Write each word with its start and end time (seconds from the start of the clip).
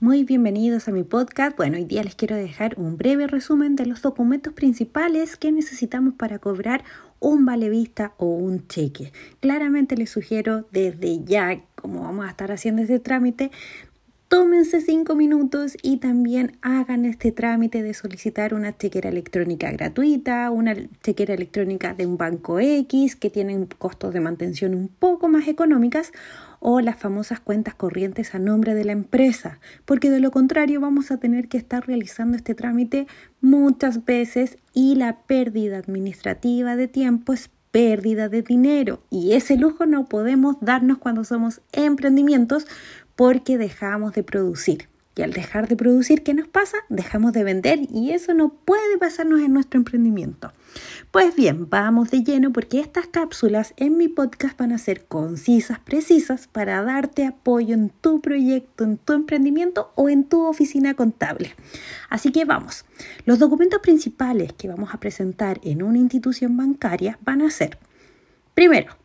Muy 0.00 0.24
bienvenidos 0.24 0.88
a 0.88 0.92
mi 0.92 1.02
podcast. 1.02 1.56
Bueno, 1.58 1.76
hoy 1.76 1.84
día 1.84 2.02
les 2.02 2.14
quiero 2.14 2.36
dejar 2.36 2.74
un 2.78 2.96
breve 2.96 3.26
resumen 3.26 3.76
de 3.76 3.84
los 3.84 4.00
documentos 4.00 4.54
principales 4.54 5.36
que 5.36 5.52
necesitamos 5.52 6.14
para 6.14 6.38
cobrar 6.38 6.84
un 7.20 7.44
vale 7.44 7.68
vista 7.68 8.14
o 8.16 8.26
un 8.26 8.66
cheque. 8.66 9.12
Claramente 9.40 9.96
les 9.96 10.10
sugiero 10.10 10.66
desde 10.70 11.22
ya, 11.24 11.62
como 11.74 12.02
vamos 12.02 12.24
a 12.26 12.30
estar 12.30 12.50
haciendo 12.50 12.80
este 12.82 12.98
trámite, 12.98 13.50
tómense 14.34 14.80
cinco 14.80 15.14
minutos 15.14 15.76
y 15.80 15.98
también 15.98 16.58
hagan 16.60 17.04
este 17.04 17.30
trámite 17.30 17.84
de 17.84 17.94
solicitar 17.94 18.52
una 18.52 18.76
chequera 18.76 19.08
electrónica 19.08 19.70
gratuita, 19.70 20.50
una 20.50 20.74
chequera 21.04 21.34
electrónica 21.34 21.94
de 21.94 22.04
un 22.04 22.16
banco 22.16 22.58
X 22.58 23.14
que 23.14 23.30
tienen 23.30 23.68
costos 23.78 24.12
de 24.12 24.18
mantención 24.18 24.74
un 24.74 24.88
poco 24.88 25.28
más 25.28 25.46
económicas 25.46 26.10
o 26.58 26.80
las 26.80 26.96
famosas 26.96 27.38
cuentas 27.38 27.76
corrientes 27.76 28.34
a 28.34 28.40
nombre 28.40 28.74
de 28.74 28.84
la 28.84 28.90
empresa, 28.90 29.60
porque 29.84 30.10
de 30.10 30.18
lo 30.18 30.32
contrario 30.32 30.80
vamos 30.80 31.12
a 31.12 31.18
tener 31.18 31.46
que 31.46 31.58
estar 31.58 31.86
realizando 31.86 32.36
este 32.36 32.56
trámite 32.56 33.06
muchas 33.40 34.04
veces 34.04 34.58
y 34.72 34.96
la 34.96 35.18
pérdida 35.28 35.78
administrativa 35.78 36.74
de 36.74 36.88
tiempo 36.88 37.34
es 37.34 37.50
pérdida 37.74 38.28
de 38.28 38.42
dinero. 38.42 39.02
Y 39.10 39.32
ese 39.32 39.56
lujo 39.56 39.84
no 39.84 40.04
podemos 40.04 40.58
darnos 40.60 40.98
cuando 40.98 41.24
somos 41.24 41.60
emprendimientos 41.72 42.68
porque 43.16 43.58
dejamos 43.58 44.14
de 44.14 44.22
producir. 44.22 44.88
Y 45.16 45.22
al 45.22 45.32
dejar 45.32 45.68
de 45.68 45.76
producir, 45.76 46.24
¿qué 46.24 46.34
nos 46.34 46.48
pasa? 46.48 46.78
Dejamos 46.88 47.32
de 47.32 47.44
vender 47.44 47.78
y 47.88 48.10
eso 48.10 48.34
no 48.34 48.48
puede 48.48 48.98
pasarnos 48.98 49.40
en 49.40 49.52
nuestro 49.52 49.78
emprendimiento. 49.78 50.52
Pues 51.12 51.36
bien, 51.36 51.70
vamos 51.70 52.10
de 52.10 52.24
lleno 52.24 52.52
porque 52.52 52.80
estas 52.80 53.06
cápsulas 53.06 53.74
en 53.76 53.96
mi 53.96 54.08
podcast 54.08 54.58
van 54.58 54.72
a 54.72 54.78
ser 54.78 55.04
concisas, 55.04 55.78
precisas 55.78 56.48
para 56.48 56.82
darte 56.82 57.24
apoyo 57.26 57.74
en 57.74 57.90
tu 57.90 58.20
proyecto, 58.20 58.82
en 58.82 58.98
tu 58.98 59.12
emprendimiento 59.12 59.92
o 59.94 60.08
en 60.08 60.24
tu 60.24 60.46
oficina 60.46 60.94
contable. 60.94 61.54
Así 62.10 62.32
que 62.32 62.44
vamos. 62.44 62.84
Los 63.24 63.38
documentos 63.38 63.78
principales 63.80 64.52
que 64.54 64.66
vamos 64.66 64.92
a 64.92 64.98
presentar 64.98 65.60
en 65.62 65.84
una 65.84 65.98
institución 65.98 66.56
bancaria 66.56 67.20
van 67.22 67.42
a 67.42 67.50
ser, 67.50 67.78
primero, 68.54 68.96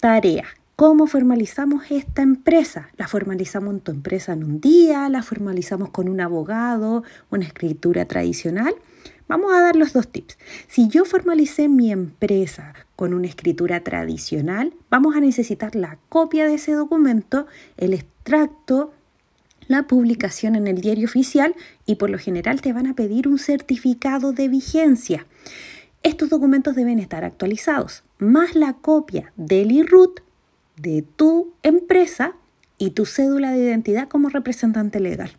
tarea 0.00 0.46
¿Cómo 0.82 1.06
formalizamos 1.06 1.92
esta 1.92 2.22
empresa? 2.22 2.88
¿La 2.96 3.06
formalizamos 3.06 3.72
en 3.72 3.80
tu 3.82 3.92
empresa 3.92 4.32
en 4.32 4.42
un 4.42 4.60
día? 4.60 5.08
¿La 5.08 5.22
formalizamos 5.22 5.90
con 5.90 6.08
un 6.08 6.20
abogado? 6.20 7.04
¿Una 7.30 7.44
escritura 7.44 8.06
tradicional? 8.06 8.74
Vamos 9.28 9.52
a 9.52 9.60
dar 9.60 9.76
los 9.76 9.92
dos 9.92 10.08
tips. 10.08 10.38
Si 10.66 10.88
yo 10.88 11.04
formalicé 11.04 11.68
mi 11.68 11.92
empresa 11.92 12.74
con 12.96 13.14
una 13.14 13.28
escritura 13.28 13.84
tradicional, 13.84 14.74
vamos 14.90 15.14
a 15.14 15.20
necesitar 15.20 15.76
la 15.76 15.98
copia 16.08 16.48
de 16.48 16.54
ese 16.54 16.72
documento, 16.72 17.46
el 17.76 17.94
extracto, 17.94 18.92
la 19.68 19.86
publicación 19.86 20.56
en 20.56 20.66
el 20.66 20.80
diario 20.80 21.06
oficial 21.06 21.54
y 21.86 21.94
por 21.94 22.10
lo 22.10 22.18
general 22.18 22.60
te 22.60 22.72
van 22.72 22.88
a 22.88 22.94
pedir 22.94 23.28
un 23.28 23.38
certificado 23.38 24.32
de 24.32 24.48
vigencia. 24.48 25.28
Estos 26.02 26.28
documentos 26.28 26.74
deben 26.74 26.98
estar 26.98 27.22
actualizados, 27.22 28.02
más 28.18 28.56
la 28.56 28.72
copia 28.72 29.32
del 29.36 29.70
IRUT 29.70 30.22
de 30.76 31.02
tu 31.02 31.54
empresa 31.62 32.34
y 32.78 32.90
tu 32.90 33.06
cédula 33.06 33.52
de 33.52 33.58
identidad 33.58 34.08
como 34.08 34.28
representante 34.28 35.00
legal. 35.00 35.32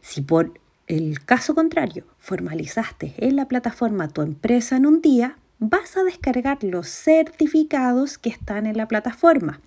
Si 0.00 0.20
por 0.20 0.58
el 0.86 1.24
caso 1.24 1.54
contrario 1.54 2.04
formalizaste 2.18 3.14
en 3.18 3.36
la 3.36 3.48
plataforma 3.48 4.08
tu 4.08 4.22
empresa 4.22 4.76
en 4.76 4.86
un 4.86 5.00
día, 5.00 5.38
vas 5.58 5.96
a 5.96 6.04
descargar 6.04 6.62
los 6.62 6.88
certificados 6.88 8.18
que 8.18 8.28
están 8.28 8.66
en 8.66 8.76
la 8.76 8.88
plataforma. 8.88 9.60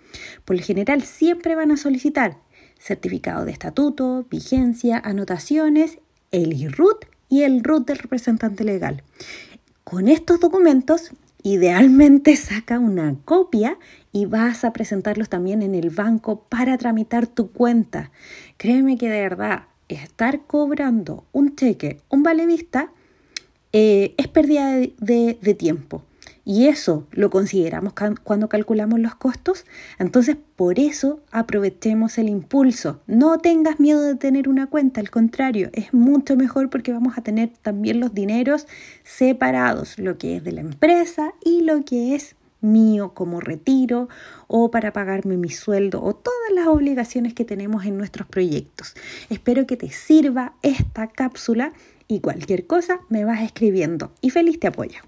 Por 0.46 0.58
lo 0.58 0.64
general 0.64 1.02
siempre 1.04 1.56
van 1.56 1.72
a 1.72 1.78
solicitar 1.78 2.38
certificado 2.80 3.46
de 3.46 3.52
estatuto, 3.52 4.26
vigencia, 4.30 5.02
anotaciones, 5.04 6.00
el 6.32 6.54
IRUT 6.54 7.06
y 7.30 7.44
el 7.44 7.64
RUT 7.64 7.88
del 7.88 7.98
representante 7.98 8.64
legal. 8.64 9.04
Con 9.84 10.08
estos 10.08 10.40
documentos 10.40 11.12
Idealmente 11.48 12.36
saca 12.36 12.78
una 12.78 13.16
copia 13.24 13.80
y 14.12 14.26
vas 14.26 14.66
a 14.66 14.74
presentarlos 14.74 15.30
también 15.30 15.62
en 15.62 15.76
el 15.76 15.92
banco 15.92 16.42
para 16.50 16.78
tramitar 16.78 17.26
tu 17.26 17.54
cuenta. 17.54 18.12
Créeme 18.58 18.98
que 18.98 19.10
de 19.10 19.22
verdad 19.22 19.64
estar 19.88 20.42
cobrando 20.42 21.24
un 21.32 21.56
cheque, 21.56 22.02
un 22.10 22.22
vale 22.22 22.46
vista, 22.46 22.92
eh, 23.72 24.14
es 24.18 24.28
pérdida 24.28 24.76
de 24.76 25.56
tiempo. 25.58 26.04
Y 26.50 26.68
eso 26.68 27.06
lo 27.12 27.30
consideramos 27.30 27.92
cuando 28.24 28.48
calculamos 28.48 29.02
los 29.02 29.16
costos. 29.16 29.66
Entonces, 30.00 30.38
por 30.56 30.80
eso 30.80 31.20
aprovechemos 31.30 32.18
el 32.18 32.30
impulso. 32.30 33.02
No 33.06 33.38
tengas 33.38 33.82
miedo 33.82 34.02
de 34.02 34.16
tener 34.16 34.48
una 34.48 34.68
cuenta, 34.68 35.02
al 35.02 35.10
contrario, 35.10 35.70
es 35.74 35.94
mucho 35.94 36.38
mejor 36.38 36.70
porque 36.70 36.94
vamos 36.94 37.18
a 37.18 37.22
tener 37.22 37.50
también 37.62 38.00
los 38.00 38.14
dineros 38.14 38.66
separados, 39.04 40.00
lo 40.00 40.18
que 40.18 40.38
es 40.38 40.44
de 40.46 40.54
la 40.54 40.62
empresa 40.62 41.34
y 41.44 41.64
lo 41.64 41.84
que 41.84 42.16
es 42.16 42.38
mío 42.62 43.14
como 43.14 43.42
retiro 43.42 44.08
o 44.48 44.72
para 44.72 44.94
pagarme 44.94 45.36
mi 45.36 45.50
sueldo 45.50 46.02
o 46.02 46.16
todas 46.16 46.52
las 46.56 46.68
obligaciones 46.68 47.34
que 47.34 47.44
tenemos 47.44 47.84
en 47.84 47.98
nuestros 47.98 48.26
proyectos. 48.26 48.96
Espero 49.30 49.68
que 49.68 49.76
te 49.76 49.90
sirva 49.90 50.54
esta 50.62 51.08
cápsula 51.08 51.74
y 52.08 52.22
cualquier 52.22 52.68
cosa 52.68 53.02
me 53.10 53.26
vas 53.26 53.42
escribiendo 53.42 54.14
y 54.22 54.30
feliz 54.30 54.62
te 54.62 54.68
apoyo. 54.68 55.02